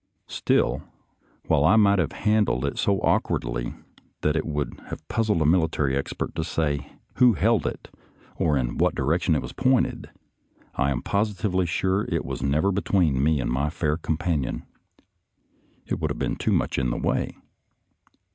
Still, 0.25 0.81
while 1.45 1.63
I 1.63 1.75
might 1.75 1.99
have 1.99 2.11
han 2.11 2.45
dled 2.47 2.65
it 2.65 2.79
so 2.79 2.97
awkwardly 3.01 3.75
that 4.21 4.35
it 4.35 4.47
would 4.47 4.81
have 4.87 5.07
puzzled 5.09 5.43
a 5.43 5.45
military 5.45 5.95
expert 5.95 6.33
to 6.33 6.43
say 6.43 6.93
who 7.17 7.33
held 7.33 7.67
it, 7.67 7.87
or 8.35 8.57
in 8.57 8.79
what 8.79 8.95
direction 8.95 9.35
it 9.35 9.55
pointed, 9.55 10.09
I 10.73 10.89
am 10.89 11.03
positively 11.03 11.67
sure 11.67 12.05
it 12.09 12.25
was 12.25 12.41
never 12.41 12.71
between 12.71 13.23
me 13.23 13.39
and 13.39 13.51
my 13.51 13.69
fair 13.69 13.95
companion; 13.95 14.65
it 15.85 15.99
would 15.99 16.09
have 16.09 16.17
been 16.17 16.35
too 16.35 16.51
much 16.51 16.79
in 16.79 16.89
the 16.89 16.97
way. 16.97 17.35